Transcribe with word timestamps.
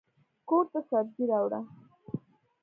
کورته 0.49 0.79
سبزي 0.89 1.23
راوړه. 1.31 1.59